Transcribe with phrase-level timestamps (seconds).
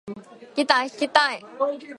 [0.55, 1.45] ギター弾きたい